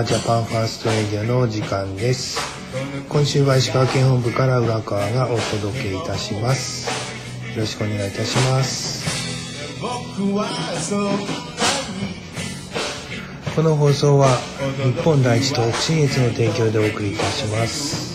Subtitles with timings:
[0.00, 2.40] はジャパンファーストエリアの時間です。
[3.10, 6.88] 今週は石川県本部から浦川がお届けいたします。
[7.54, 9.04] よろしくお願いいたします。
[13.54, 14.38] この放送は
[14.82, 18.10] 日本第一東北信越の提供でお送りいたします。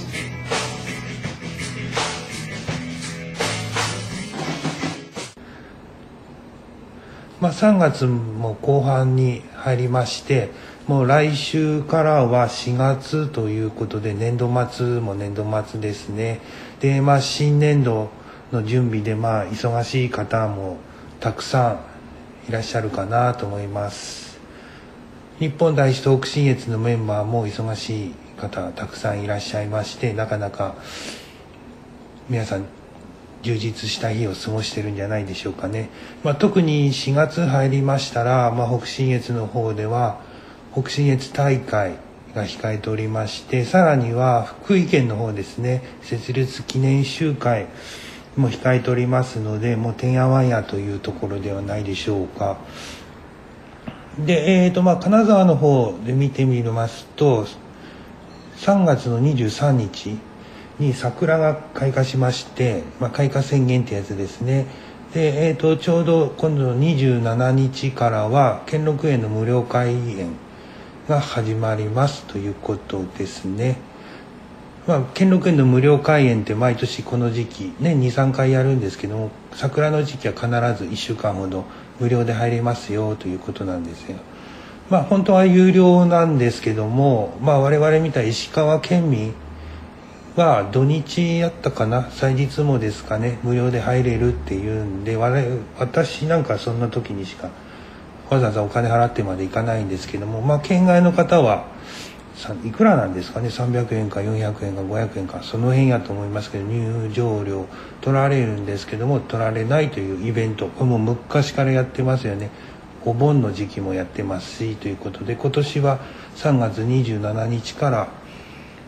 [7.40, 10.50] まあ、3月も後半に入りまして
[10.88, 16.42] もう来週からは4月ということで年度末も年度末ですね。
[16.80, 18.10] で、まあ、新年度
[18.52, 20.78] の準備でまあ忙しい方も
[21.20, 21.80] たくさ
[22.48, 24.38] んいらっしゃるかなと思います。
[25.40, 30.76] 日本第一東北信越のメンバーも忙しい方たくさんいらっしゃいましてなかなか
[32.30, 32.66] 皆さん
[33.42, 35.90] 充実した日を過ごしてるんじゃないでしょうかね、
[36.24, 40.22] まあ、特に4月入りましたら、まあ、北信越の方では
[40.76, 41.96] 北信越大会
[42.36, 47.68] が控えておりましてさらには福井県の方ですね設立記念集会
[48.36, 52.58] も控えておりますのでもうてんやわんやというところではないでしょうか。
[54.20, 57.48] で、えーとまあ、金沢の方で見てみますと
[58.58, 60.18] 3月の23日
[60.80, 64.68] に桜が開花しまして、まあ、開花宣言ってやつですね。
[65.14, 70.45] で、えーと、ちょうど今度の27日からは兼六園の無料開園
[71.08, 73.78] が始まりますということですね。
[74.88, 81.66] まあ、兼六園の無料開園って毎年この時期年23回やるんですけども桜の時期は必ず1週間ほど
[82.00, 84.18] 無料で入れますよということなんですよ。
[84.90, 89.34] まあ本当は有料なんですけども、まあ、我々みたい石川県民
[90.36, 97.50] は土日やったかな祭日もですかね無料で入れるっていうんで私なんかそんな時にしか
[98.30, 101.68] わざわざお金払ってまで行かないんですけどもまあ県外の方は
[102.66, 107.66] いくらなんですかね300円か400円か500円かその辺やと思いますけど入場料
[108.02, 112.50] 取られるんですけども取られないというイベントこれも昔からやってますよね。
[113.06, 116.00] お盆の時期もやってますしということで今年は
[116.38, 118.08] 3月27日から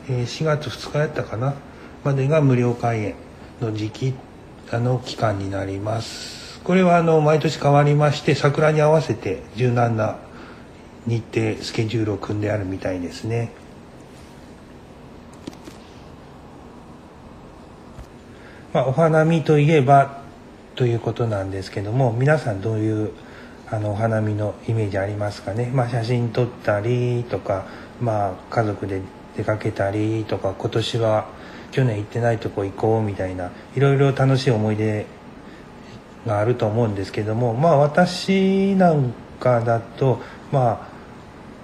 [0.07, 1.53] 4月2日やったかな
[2.03, 3.15] までが無料開園
[3.61, 4.13] の時期
[4.71, 6.36] あの期間になります。
[6.67, 10.17] これはあの毎年変わりまして桜に合わせて柔軟な
[11.05, 13.53] 日程スケジュールを組んであるみたいですね。
[18.73, 20.23] まあ、お花見といえば
[20.75, 23.11] ということなんですけども皆さんどういう
[23.71, 27.65] あのお花見のイメージありますかね、まあ、写真撮ったりとか、
[28.01, 29.01] まあ、家族で
[29.37, 31.29] 出かけたりとか今年は
[31.71, 35.05] 去年行ってないとこ行こうみたいないろいろ楽しい思い出
[36.27, 40.21] があると思うんですけどもまあ私なんかだと
[40.51, 40.87] まあ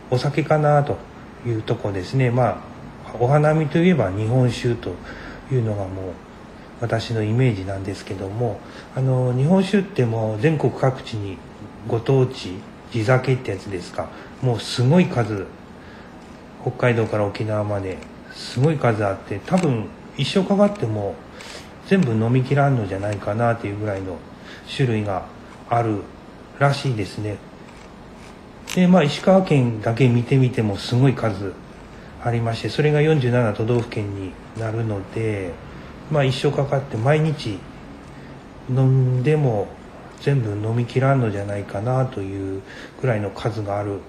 [0.09, 0.97] お酒かなと
[1.45, 2.31] いうとこですね。
[2.31, 2.73] まあ
[3.19, 4.95] お花見といえば日本酒と
[5.51, 6.13] いうのがもう
[6.81, 8.59] 私のイメージなんですけども
[8.95, 11.37] あの日本酒ってもう全国各地に
[11.87, 12.55] ご当地
[12.91, 14.09] 地酒ってやつですか。
[14.41, 15.45] もうすごい数
[16.61, 17.97] 北海道から沖縄まで
[18.33, 19.85] すごい数あって多分
[20.17, 21.15] 一生かかっても
[21.87, 24.17] 全部飲みきらんのじゃないかなっていうぐらいの
[24.69, 25.25] 種類が
[25.69, 26.01] ある
[26.59, 27.37] らしいですね。
[28.75, 31.53] でまあ石川県だけ見てみてもすごい数
[32.23, 35.51] ありましてそれが47都道府県になるので
[36.09, 37.59] まあ一生かかって毎日
[38.69, 39.67] 飲んでも
[40.21, 42.61] 全部飲みきらんのじゃないかなという
[43.01, 43.99] ぐらいの数がある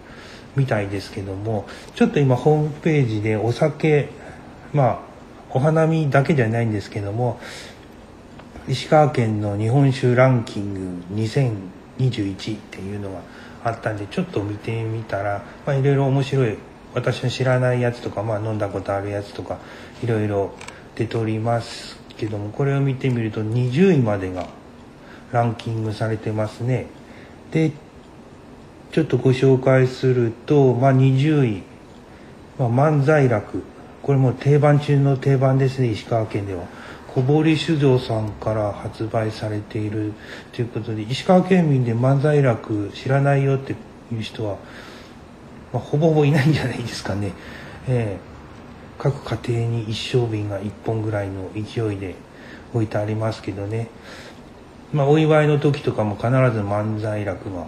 [0.54, 1.66] みたいですけども
[1.96, 4.08] ちょっと今ホームページでお酒
[4.72, 4.98] まあ
[5.50, 7.40] お花見だけじゃないんですけども
[8.66, 13.20] 石川県の日本酒ランキング2021っていうのが
[13.62, 16.56] あったんでちょっと見てみたらまあいろいろ面白い
[16.94, 19.58] 私の知らないやつとか、まあ、飲んだことあるやつとか
[20.02, 20.54] いろいろ
[20.94, 24.48] 出ておりますけどもこれを見てみると20位までが
[25.32, 26.86] ランキングされてますね。
[27.50, 27.72] で
[28.92, 31.62] ちょっとご紹介すると、まあ、20位、
[32.58, 33.64] まあ、漫才楽。
[34.02, 36.64] これも定番中の定番ですね石川県では。
[37.14, 40.12] 小堀酒造さんから発売されている
[40.52, 43.76] ということで石川県民で漫才楽知らないよって
[44.12, 44.56] いう人は、
[45.72, 47.30] まあ、ほぼほぼいないんじゃないですかね、
[47.86, 52.16] えー、各家庭に一升瓶が1本ぐらいの勢いで
[52.74, 53.88] 置いてありますけどね。
[54.92, 57.66] まあお祝いの時とかも必ず漫才楽が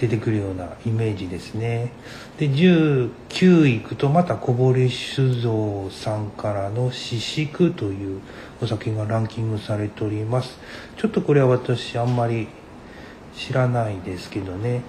[0.00, 1.92] 出てくるようなイメージですね。
[2.38, 8.22] で19位いくとまた小堀酒造さんからの四宿という
[8.62, 10.58] お酒がランキングされております。
[10.96, 12.48] ちょっとこれは私あんまり
[13.36, 14.80] 知らないですけどね。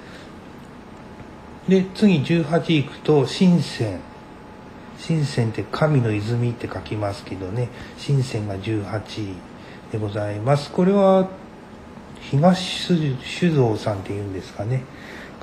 [1.68, 4.00] で次18いくと深セン
[4.98, 7.68] 深センって神の泉って書きますけどね。
[7.98, 9.36] 深センが18位
[9.92, 10.72] でございます。
[10.72, 11.28] これは
[12.30, 14.84] 東酒造さんっていうんですかね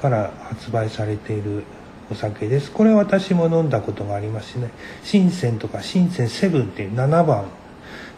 [0.00, 1.64] から発売されている
[2.10, 2.70] お酒です。
[2.70, 4.70] これ私も飲んだことがありますしね。
[5.02, 7.44] 深センとか深センセブンっていう7番。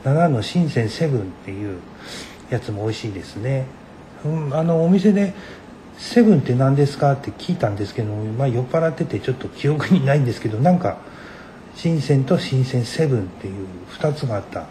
[0.05, 1.79] 7の深センセブンっていう
[2.51, 3.67] やつも美味しいですね、
[4.25, 5.35] うん、あのお店で
[5.99, 10.99] セブンって何ですかって聞いたんですけどまあ酔っ払っててちょっと記憶にないんですけどなんか
[11.75, 13.67] 新鮮と新鮮セブンっていう
[13.99, 14.67] 2つがあった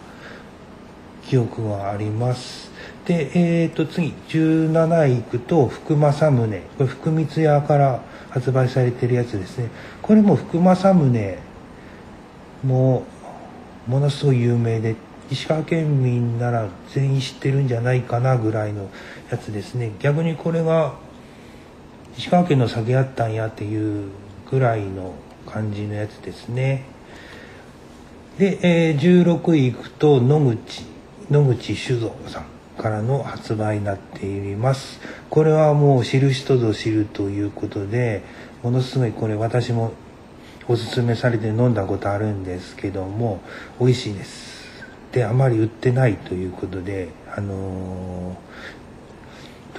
[1.28, 2.69] 記憶はあります。
[3.10, 6.62] でえ、ー、と次17位いくと福正宗。
[6.78, 9.72] これ福光屋から発売されてるやつですね。
[10.04, 11.40] これも福正宗
[12.64, 13.04] も
[13.88, 14.96] ものすごい有名で
[15.32, 18.92] 石川県民なら全員知ってるんじゃないかなぐらいの
[19.32, 19.92] やつですね。
[19.98, 20.94] 逆にこれが
[22.16, 24.12] 石川県の酒やったんやっていう
[24.52, 25.16] ぐらいの
[25.48, 26.84] 感じのやつですね。
[28.38, 30.86] で、えー、16位いくと野口
[31.32, 32.59] 野口酒造さん。
[32.80, 35.00] からの発売になっています。
[35.30, 38.24] これはもう知る人ぞ知るということで
[38.64, 39.92] ものすごいこれ私も
[40.68, 43.42] おすすめされて飲んだことあるんですけども
[43.80, 44.60] 美味しいです。
[45.12, 48.80] であまり売ってないということであのー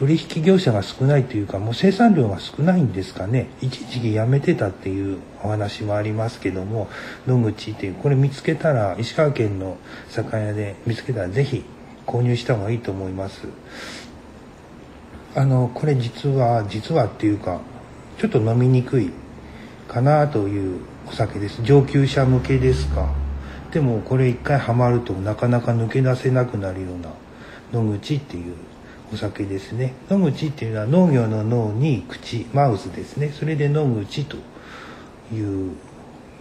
[0.00, 3.50] 取引業者が少ないというかもう生産量が少ないんですかね。
[3.60, 6.88] 一時期やめてたっていうお話もありますけども
[7.26, 9.76] 野口っていうこれ見つけたら石川県の
[10.08, 11.64] 酒屋で見つけたら是非
[12.10, 13.46] 購入した方がいいと思います。
[15.36, 17.60] あのこれ実は実はっていうか
[18.18, 19.12] ちょっと飲みにくい
[19.86, 21.62] かなというお酒です。
[21.62, 23.14] 上級者向けですか。
[23.70, 27.12] でもこれ一回ハマるとなかなか抜け出せなくなるような
[27.80, 28.56] 野口っていう
[29.14, 29.94] お酒ですね。
[30.08, 33.30] 野口っていうのは農業の脳に口マウスですね。
[33.30, 34.36] それで野口と
[35.32, 35.76] いう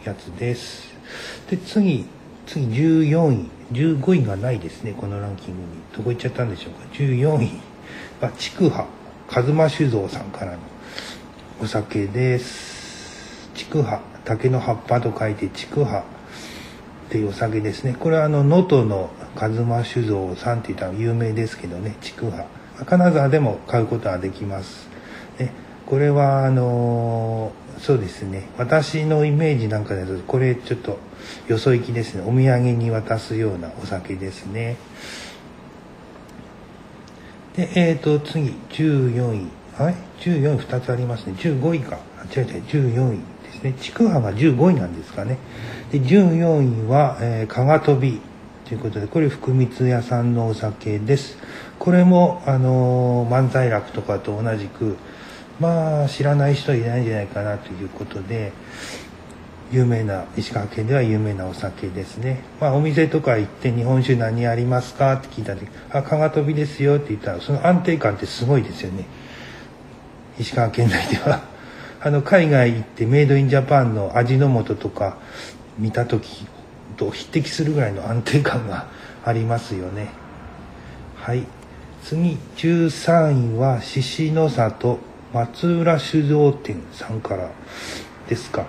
[0.04, 0.89] やつです。
[1.51, 2.07] で次
[2.50, 5.68] 次14位15位がないですねこのランキングに。
[5.96, 6.80] どこ行っちゃったんでしょうか。
[6.94, 7.51] 14位。
[8.19, 8.31] は。
[8.40, 8.88] 筑波
[9.31, 10.57] 和馬酒造さんからの。
[11.62, 13.51] お酒です。
[13.54, 16.04] 筑波竹の葉っぱと書いて筑波っ
[17.12, 17.96] ていうお酒ですね。
[18.00, 22.46] これはあの能登の和馬酒造さんって言ったら有名ですけどね筑波
[22.86, 24.88] 金沢でも買うことはできます。
[25.38, 25.54] ね、
[25.86, 28.50] これはあのそうですね。
[28.57, 30.98] 私のイメージなんかだとこれちょっと
[31.47, 32.21] よそ行きですね。
[32.21, 34.77] お土産に渡すようなお酒ですね。
[37.55, 39.47] でえっ、ー、と次14位。
[39.75, 41.33] はい14位2つありますね。
[41.37, 41.99] 15位か。
[42.17, 43.73] あ違う違う14位ですね。
[43.73, 45.37] ちくわが15位なんですかね。
[45.91, 48.21] で14位は、えー、かがとび。
[48.65, 51.37] ということでこれ福光屋さんのお酒です。
[51.79, 54.95] これもあの漫才楽とかと同じく
[55.59, 58.53] まあ知らない人はいないんじゃないかなということで
[59.71, 62.41] 有名な石川県では有名なお酒ですね。
[62.59, 69.05] まあお店とか行って日本酒何ありますかって聞いた時「あかがとびですよ」って言ったらその安定感ってすごいですよね。
[70.39, 71.41] 石川県内では。
[72.01, 75.17] あの海外行ってメイドインジャパンの味の素とか
[75.77, 76.47] 見た時
[76.95, 78.88] と匹敵するぐらいの安定感が
[79.25, 80.07] ありますよね。
[81.15, 81.43] はい。
[82.03, 84.99] 次13位は獅子の里
[85.33, 87.51] 松浦酒造店さんから
[88.27, 88.65] ですか、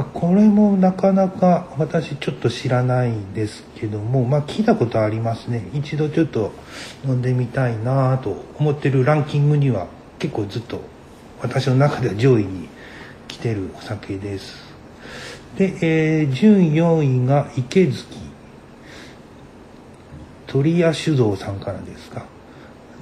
[0.00, 5.68] あ、これもなかなか私ちょっと知らないんですけどもまあ聞いたことありますね。
[5.72, 6.52] 一度ちょっと
[7.04, 9.86] 飲んでみたいなと思ってるランキングには
[10.18, 10.80] 結構ずっと
[11.40, 12.68] 私の中では上位に
[13.28, 14.64] 来てるお酒です。
[15.56, 18.24] で、えー、14位が池月。
[20.46, 22.26] 鳥屋酒造さんからですか。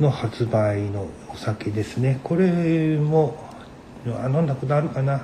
[0.00, 2.18] の発売のお酒ですね。
[2.24, 3.36] これも
[4.06, 5.22] 飲んだことあるかな。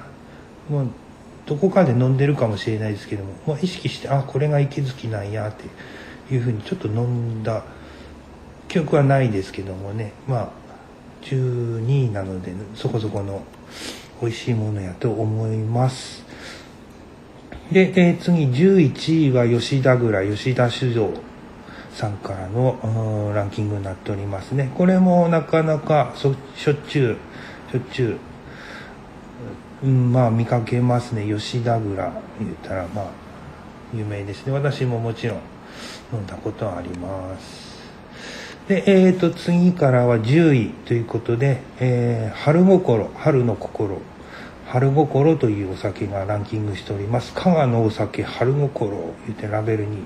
[0.68, 0.88] もう
[1.48, 7.64] どこかで飲んでるかもしれないですけども、もう意識してあこれが池月なんやっていうふうにちょっと飲んだ
[8.68, 10.50] 記憶はないですけどもねまあ
[11.22, 13.42] 12位なのでそこそこの
[14.20, 16.22] 美味しいものやと思います。
[17.72, 21.12] で、えー、次11位は吉田蔵吉田酒造
[21.92, 24.70] さんからのランキングになっておりますね。
[24.76, 26.34] これもなかなかしょっ
[26.88, 27.16] ちゅう
[27.72, 28.18] しょっちゅう、
[29.82, 31.24] うん、まあ見かけますね。
[31.26, 33.06] 吉田蔵言ったらまあ
[33.94, 34.52] 有名ですね。
[34.52, 35.38] 私ももちろん
[36.12, 37.68] 飲んだことはあります。
[38.68, 43.98] でえーと次からは10位ということで「えー、春心春の心」
[44.68, 47.32] 春心というお酒がランキングしております。
[47.32, 50.02] 加賀のお酒春心言ってラベルに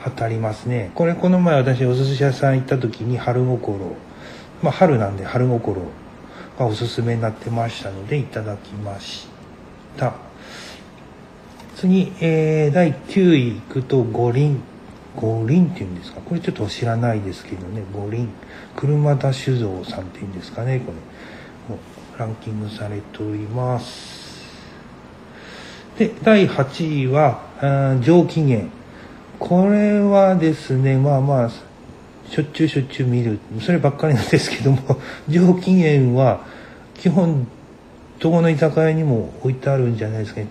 [0.00, 0.90] 貼ってありますね。
[0.94, 3.96] これこの前私お寿司屋さん行った時に春心。
[4.62, 5.80] まあ春なんで春心。
[6.58, 9.28] がおすすめになってましたのでいただきまし
[9.96, 10.14] た。
[11.76, 14.62] 次、えー、第9位いくと五輪。
[15.16, 16.20] 五輪っていうんですか？
[16.20, 17.82] これちょっと知らないですけどね。
[17.94, 18.28] 五輪。
[18.74, 20.98] 車田酒造さんっていうんですかねこれ。
[22.18, 24.44] ランキングされております。
[25.98, 27.40] で第8位は
[28.02, 28.64] 上機嫌。
[29.38, 31.50] これはですねまあまあ
[32.28, 33.38] しょっちゅうしょっちゅう見る。
[33.60, 36.44] そればっかりなんですけども上機嫌は
[36.94, 37.46] 基本
[38.18, 40.48] どこの居酒屋にも置いてあるんじゃないですかね。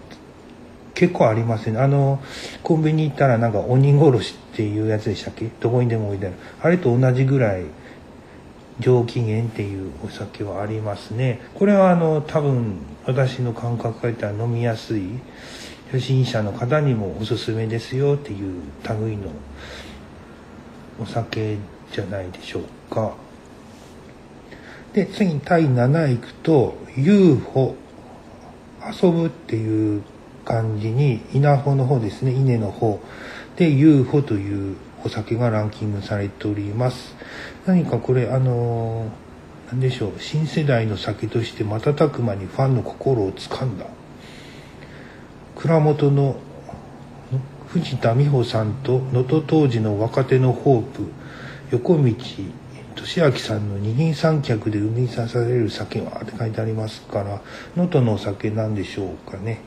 [0.93, 2.23] 結構ありますねあの
[2.63, 5.49] コンビニ行ったらなんか鬼殺しっていうやつでしたっけ？
[5.59, 6.35] どこにでも置いてある。
[6.61, 7.65] あれと同じぐらい
[8.79, 11.41] 上機嫌っていうお酒はありますね。
[11.53, 15.09] これはあの多分私の感覚から言ったら飲みやすい
[15.91, 19.29] 初心者の方にもおすすめですよっていう類の
[20.99, 21.57] お酒
[21.91, 23.13] じゃないでしょうか。
[24.93, 27.75] で次に第7位行くと UFO
[29.03, 30.03] 遊ぶっていう
[30.45, 32.31] 感じに稲穂の方ですね。
[32.31, 32.99] 稲の方。
[33.57, 37.15] で UFO というお酒がランキングされております。
[37.65, 39.11] 何かこれあの
[39.71, 40.13] 何でしょう。
[40.19, 43.85] 新世代の酒として瞬く間にファンの心をつかんだ。
[45.55, 46.37] 蔵元の
[47.75, 51.11] 藤田美穂さんと能登当時の若手のホープ
[51.71, 52.03] 横道
[52.95, 57.41] 俊明さんの二人三脚で生み出される酒はって書いてありますから
[57.75, 59.59] 能登のお酒なんでしょうかね。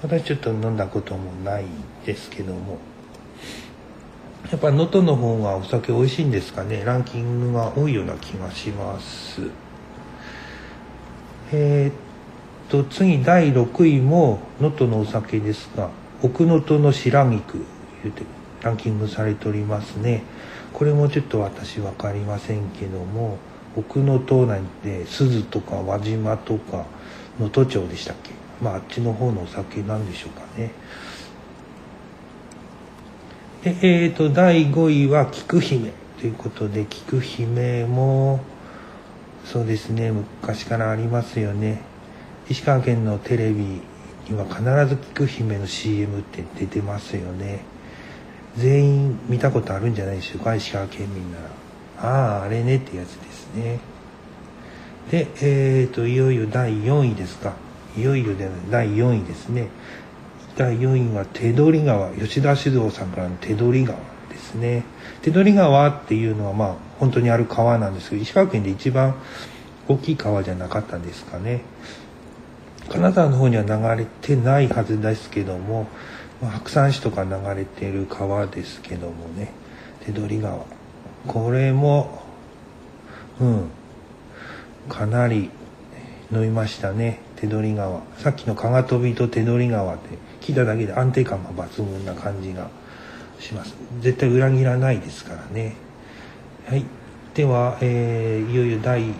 [0.00, 1.64] 私ちょっと飲んだこともない
[2.06, 2.78] ですけども。
[4.52, 6.84] やっぱ能登の方がお酒美味しいんですかね。
[6.84, 9.42] ランキングが多いような気がします。
[11.50, 11.94] えー、っ
[12.68, 15.90] と次第6位も能登のお酒ですが
[16.22, 17.64] 奥能登の白菊
[18.02, 18.22] 言うて
[18.62, 20.22] ランキングされておりますね。
[20.72, 23.38] これもちょっと私分かりませんけども
[23.76, 26.86] 奥能登なんて鈴とか輪島とか
[27.38, 28.30] 能登町でしたっけ？
[28.62, 30.72] まああっちの方のお酒なんでしょうかね。
[33.64, 38.40] でえっ、ー、と第5位は菊姫ということで菊姫も
[39.44, 41.80] そうですね昔からありますよね。
[42.48, 43.80] 石川県のテレビ
[44.28, 47.64] 今必ず菊姫の CM って出てますよね。
[48.56, 50.40] 全員見たことあるんじゃないでしょう。
[50.40, 51.44] か石川県民なら。
[52.02, 53.80] あああれねってやつですね。
[55.10, 57.54] でえっ、ー、といよいよ第4位ですか。
[57.96, 59.68] いよいよで第4位ですね。
[60.56, 62.10] 第4位は手取川。
[62.12, 63.98] 吉田酒造さんからの手取川
[64.28, 64.84] ですね。
[65.22, 69.14] 手取川っていうのはまあ本当にある川なんですけど石川県で一番
[69.88, 71.62] 大きい川じゃなかったんですかね。
[72.90, 75.86] 金沢の方には流れてないはずですけども、
[76.42, 79.52] まあ、白山市とか流れてる川ですけどもね。
[80.04, 80.64] 手取川。
[81.28, 82.20] これも
[83.38, 83.68] うん。
[84.88, 85.50] かなり
[86.32, 87.20] 飲みましたね。
[87.36, 88.00] 手取川。
[88.18, 90.08] さっきの加賀飛びと手取川って
[90.40, 92.70] 聞いただけで安定感が抜群な感じが
[93.38, 93.76] します。
[94.00, 95.76] 絶対裏切らないですからね。
[96.66, 96.84] はい。
[97.34, 99.14] では、えー、いよいよ第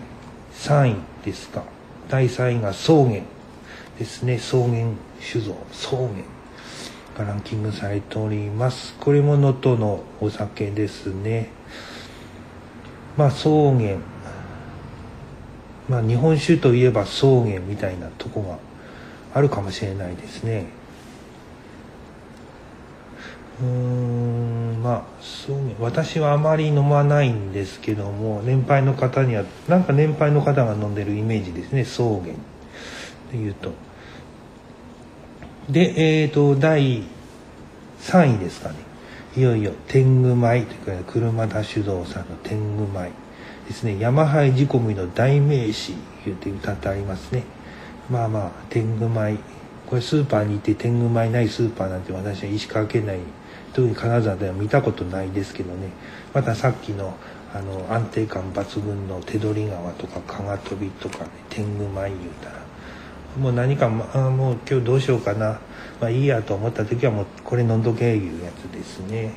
[0.55, 1.63] 3位ですか。
[2.09, 3.21] 第3位が草原
[4.01, 6.09] ですね草原酒造草原
[7.15, 8.95] がランキングされております。
[8.99, 11.49] これも能登のお酒ですね。
[13.15, 13.97] まあ草原。
[15.87, 18.57] まあ日本酒といえば草原みたいなとこが
[19.35, 20.65] あるかもしれないですね。
[23.61, 32.33] うーんまあそう私はあまり飲まないんですけども年配の方にはなんか年配の方が飲んでるイメージですね草原。
[33.31, 33.90] でいうと。
[35.71, 37.01] で、え、ー、と、第
[38.01, 38.75] 3位ですかね。
[39.37, 43.09] いよいよ天狗舞というか、車田酒造さんの天狗舞
[43.69, 43.97] ですね。
[43.97, 47.43] 山灰仕込みの代名詞言って歌ってありますね。
[48.09, 49.39] まあまあ、天狗舞。
[49.87, 53.19] これスーパーに行って天狗舞ないスーパーなんて私は石川県内、
[53.71, 55.87] 特に金沢では見たことないですけどね。
[56.33, 57.15] またさっきの
[57.53, 62.70] あの安定感抜群の手取川とか加賀飛びとかね、天狗舞言うたら、
[63.39, 65.59] もう何かあもう今日どうしようかな。
[65.99, 69.33] まあいいやと思った時はもうこれ飲んどけいうやつですね。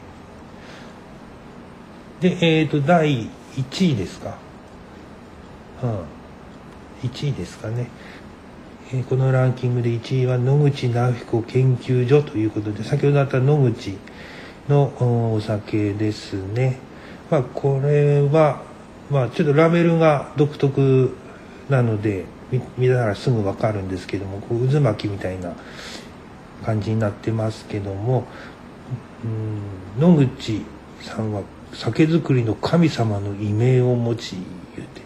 [2.21, 4.37] でえっ、ー、と第1位ですか。
[5.83, 6.15] うん。
[7.09, 7.89] 1位ですかね、
[8.93, 13.99] えー、このランキングで1位は野口直彦研究所ということで先ほどあった野口
[14.69, 16.79] のお酒ですね。
[17.31, 18.63] まあこれは
[19.11, 21.15] まあちょっとラベルが独特
[21.69, 22.25] なので
[22.77, 25.55] 見たらすぐ分かるんですけどもこう渦巻きみたいな
[26.65, 28.27] 感じになってますけども
[29.25, 30.65] うん野口
[31.01, 31.43] さんは
[31.73, 34.37] 酒造りの神様の異名を持ち
[34.77, 35.05] 言うて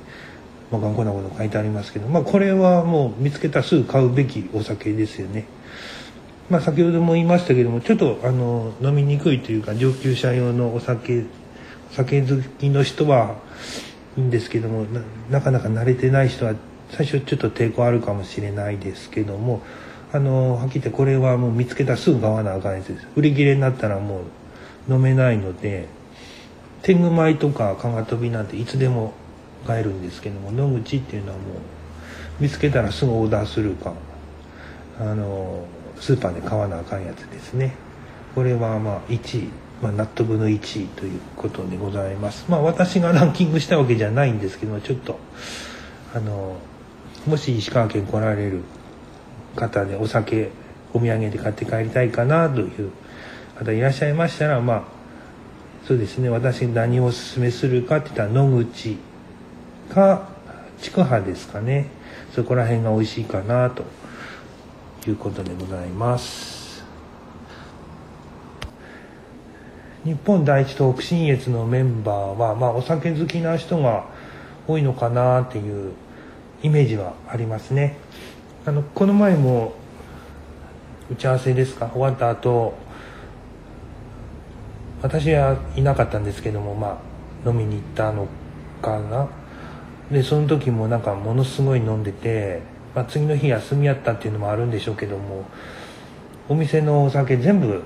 [0.70, 5.46] まあ、頑固なこと書いてありますけど、まあ、これはもう見つけたらすぐ買うべきお酒ですよね。
[6.50, 11.24] まあ、先ほども言いましたけどもちょっとあの飲みにくいというか上級者用のお酒
[11.90, 13.36] 酒好きの人は
[14.16, 14.86] いいんですけども
[15.30, 16.54] なかなか慣れてない人は
[16.90, 19.62] 最初ちょっと抵抗あるかもしれないですけども
[20.12, 23.06] あのはっきり言ってこれはもう見つけたらすぐ買わなあかんやつです。
[23.14, 24.22] 売り切れになったらも
[24.88, 25.86] う飲めないので
[26.82, 29.12] 天狗米とかかが飛びなんていつでも
[29.66, 31.46] 買えるんですけども野口っていうのはもう
[32.40, 33.92] 見つけたらすぐオーダーするか
[34.98, 35.66] あの
[36.00, 37.74] スーパーで買わなあかんやつですね。
[38.34, 39.48] これはまあ1位、
[39.82, 42.46] まあ、納得の1位ということでございます。
[42.48, 45.18] まあ私がランキングしたわけじゃないんですけどもちょっと
[46.14, 46.56] あの
[47.28, 48.62] もし石川県来られる
[49.54, 50.50] 方でお酒
[50.92, 52.90] お土産で買って帰りたいかなという
[53.56, 54.82] 方いらっしゃいましたらまあ
[55.86, 58.96] そうですね私何をおすすめするかって言ったら野口
[59.90, 60.28] か
[60.80, 61.86] 筑波ですかね。
[62.34, 63.84] そこら辺が美味しいかなと
[65.08, 66.84] いうことでございます。
[70.04, 74.04] 日本第一東北信越のメンバーは、まあ、お酒好きな人が
[74.66, 75.92] 多いのかなっていう
[76.62, 77.96] イメージはありますね。
[78.66, 79.74] あのこの前も
[81.10, 81.90] 打ち合わせですか？
[81.92, 82.74] 終わった後
[85.00, 87.00] 私はいなかったんですけどもま
[87.46, 88.26] あ飲みに行ったの
[88.82, 89.28] かな？
[90.10, 92.62] でその時もなんかものすごい飲んでて、
[92.94, 95.44] まあ、次の日休みやったっていうのもあるんでしょうけども
[96.48, 97.82] お店のお酒全部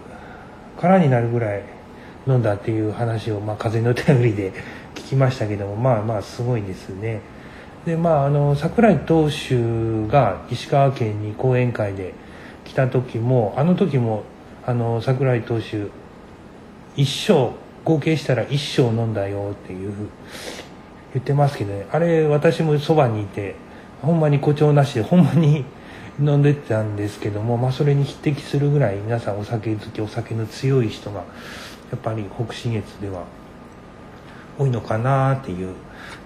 [0.80, 1.64] 空になるぐらい
[2.26, 4.52] 飲んだっていう話を、まあ、風の便りで
[4.94, 7.20] 聞きましたけどもまあまあすごいですね。
[7.84, 12.14] でまああの櫻井投手が石川県に講演会で
[12.64, 14.24] 来た時もあの時も
[14.64, 15.88] あの櫻井投手
[16.96, 17.52] 一生
[17.84, 19.92] 合計したら一生飲んだよっていう
[21.12, 21.86] 言ってますけどね。
[21.90, 23.56] あれ私もそばにいて
[24.00, 25.64] ほんまに誇張なしでほんまに
[26.20, 31.20] 飲んでたんですけども、まあ、それに匹敵するぐらい皆さんお酒好きお酒の強い人が
[31.90, 33.24] やっぱり北信越では
[34.58, 35.74] 多いのかなっていう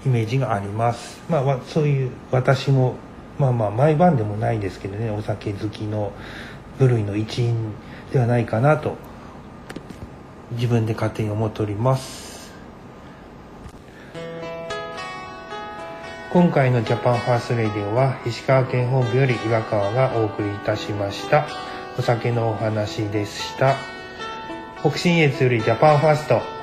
[0.05, 1.21] イメージがあります。
[1.29, 2.97] まあそういう私も
[3.39, 6.13] まあまあ毎晩でもないですけどねお酒好きの
[6.79, 7.73] 部類の一員
[8.13, 8.97] ではないかなと
[10.53, 12.37] 自分で勝手に思っております。
[16.33, 21.47] 今回のジャパンファーストレディオは石川県本部より岩川がお送りいたしました。
[21.99, 23.77] お酒のお話でした。
[24.81, 26.56] 北信越よりジャパンファースト。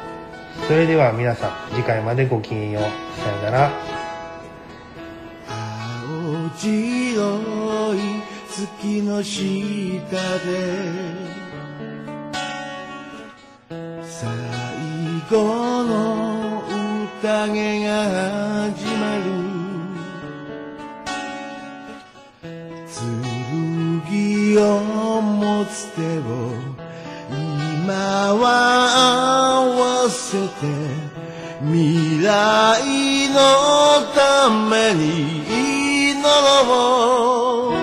[0.67, 2.83] それでは皆さん次回までごきげんよう。
[3.19, 3.71] さよなら。
[5.47, 7.97] 青白い
[8.49, 10.11] 月の下で
[14.01, 14.29] 最
[15.29, 16.63] 後の
[17.21, 18.03] 宴が
[18.71, 19.53] 始まる。
[24.53, 26.52] 剣を持つ手を
[32.23, 33.35] 来の
[34.15, 35.43] ために
[36.11, 36.29] 祈ろ
[37.69, 37.73] う。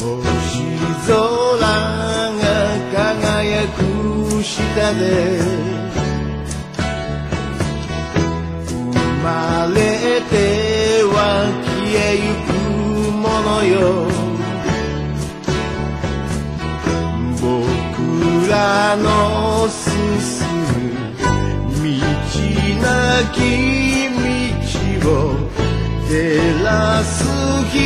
[0.00, 0.26] 星
[1.06, 1.14] 空
[2.34, 2.42] が
[2.92, 5.57] 輝く下で
[23.32, 24.08] き
[25.02, 25.12] 道を
[26.08, 26.12] 照
[26.64, 27.24] らす
[27.72, 27.78] 光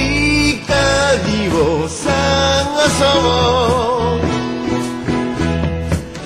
[1.48, 2.08] を探
[2.88, 4.20] そう。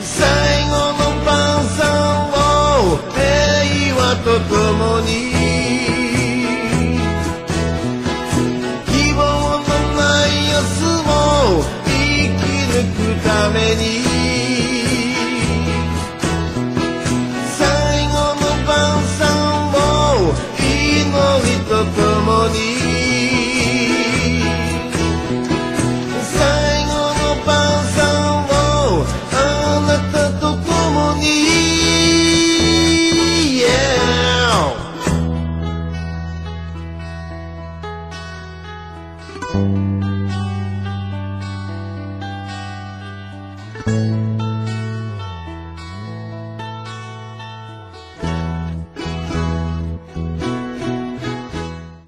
[0.03, 0.09] 最
[0.69, 1.29] 後の晩
[1.77, 1.79] 餐
[2.31, 2.35] を
[3.15, 4.55] 平和と共
[5.01, 5.09] に。
[8.87, 11.11] 希望のない明日を
[11.85, 12.43] 生き
[12.73, 13.96] 抜くために。
[21.85, 22.96] 祈り